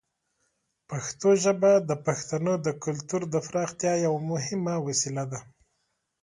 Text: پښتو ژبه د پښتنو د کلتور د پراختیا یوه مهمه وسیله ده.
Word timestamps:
پښتو 0.89 1.29
ژبه 1.43 1.71
د 1.89 1.91
پښتنو 2.05 2.53
د 2.65 2.67
کلتور 2.83 3.21
د 3.33 3.35
پراختیا 3.47 3.93
یوه 4.05 4.21
مهمه 4.31 4.75
وسیله 4.87 5.23
ده. 5.31 5.39